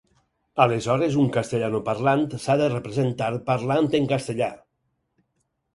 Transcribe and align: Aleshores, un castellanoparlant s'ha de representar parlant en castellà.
Aleshores, 0.63 1.17
un 1.23 1.27
castellanoparlant 1.35 2.25
s'ha 2.47 2.57
de 2.63 2.73
representar 2.73 3.31
parlant 3.53 3.95
en 4.01 4.13
castellà. 4.15 4.51